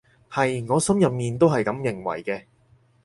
[0.31, 2.45] 係，我心入面都係噉認為嘅